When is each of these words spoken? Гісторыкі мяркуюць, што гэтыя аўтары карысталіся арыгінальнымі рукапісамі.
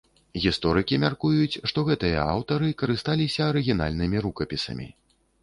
Гісторыкі 0.43 0.95
мяркуюць, 1.03 1.59
што 1.71 1.83
гэтыя 1.89 2.23
аўтары 2.33 2.71
карысталіся 2.81 3.45
арыгінальнымі 3.51 4.17
рукапісамі. 4.29 4.91